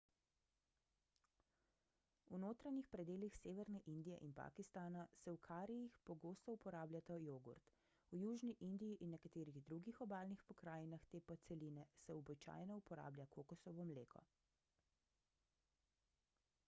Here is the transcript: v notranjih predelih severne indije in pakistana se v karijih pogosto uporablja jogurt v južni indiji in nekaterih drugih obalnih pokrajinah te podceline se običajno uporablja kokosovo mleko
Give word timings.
v 2.29 2.37
notranjih 2.43 2.85
predelih 2.93 3.35
severne 3.41 3.81
indije 3.91 4.15
in 4.27 4.31
pakistana 4.39 5.03
se 5.17 5.33
v 5.35 5.41
karijih 5.49 5.99
pogosto 6.09 6.55
uporablja 6.57 7.17
jogurt 7.25 7.69
v 8.15 8.21
južni 8.21 8.55
indiji 8.69 8.95
in 9.07 9.13
nekaterih 9.17 9.59
drugih 9.69 9.99
obalnih 10.07 10.41
pokrajinah 10.53 11.05
te 11.13 11.21
podceline 11.33 11.83
se 12.05 12.15
običajno 12.23 12.79
uporablja 12.83 13.29
kokosovo 13.37 13.85
mleko 13.95 14.25